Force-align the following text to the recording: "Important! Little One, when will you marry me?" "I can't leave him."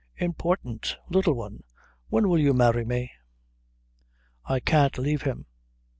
"Important! 0.17 0.97
Little 1.11 1.35
One, 1.35 1.61
when 2.09 2.27
will 2.27 2.39
you 2.39 2.55
marry 2.55 2.83
me?" 2.85 3.11
"I 4.45 4.59
can't 4.59 4.97
leave 4.97 5.21
him." 5.21 5.45